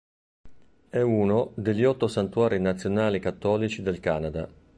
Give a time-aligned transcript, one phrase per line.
[0.89, 4.49] È uno degli otto santuari nazionali cattolici del Canada.